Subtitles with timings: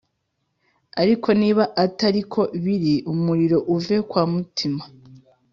[1.01, 4.83] Ariko niba atari ko biri umuriro uve kwamutima